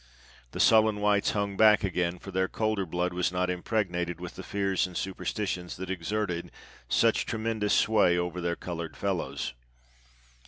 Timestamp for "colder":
2.47-2.87